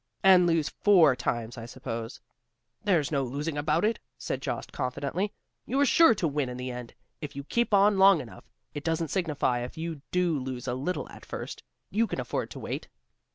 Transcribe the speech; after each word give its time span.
"And 0.23 0.47
lose 0.47 0.67
four 0.67 1.15
times, 1.15 1.59
I 1.59 1.67
suppose?" 1.67 2.19
"There's 2.83 3.11
no 3.11 3.21
losing 3.23 3.55
about 3.55 3.85
it;" 3.85 3.99
said 4.17 4.41
Jost 4.41 4.71
confidently, 4.73 5.31
"You're 5.67 5.85
sure 5.85 6.15
to 6.15 6.27
win 6.27 6.49
in 6.49 6.57
the 6.57 6.71
end, 6.71 6.95
if 7.21 7.35
you 7.35 7.43
keep 7.43 7.71
on 7.71 7.99
long 7.99 8.19
enough. 8.19 8.49
It 8.73 8.83
doesn't 8.83 9.09
signify 9.09 9.59
if 9.59 9.77
you 9.77 10.01
do 10.09 10.39
lose 10.39 10.67
a 10.67 10.73
little 10.73 11.07
at 11.09 11.23
first 11.23 11.61
you 11.91 12.07
can 12.07 12.19
afford 12.19 12.49
to 12.49 12.59
wait." 12.59 12.87